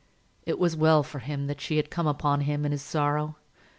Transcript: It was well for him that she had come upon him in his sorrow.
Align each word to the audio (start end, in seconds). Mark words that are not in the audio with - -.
It 0.47 0.57
was 0.57 0.75
well 0.75 1.03
for 1.03 1.19
him 1.19 1.45
that 1.45 1.61
she 1.61 1.77
had 1.77 1.91
come 1.91 2.07
upon 2.07 2.41
him 2.41 2.65
in 2.65 2.71
his 2.71 2.81
sorrow. 2.81 3.35